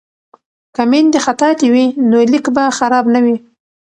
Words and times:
که 0.75 0.81
میندې 0.91 1.19
خطاطې 1.25 1.67
وي 1.73 1.85
نو 2.09 2.17
لیک 2.31 2.45
به 2.55 2.63
خراب 2.77 3.05
نه 3.13 3.19
وي. 3.25 3.35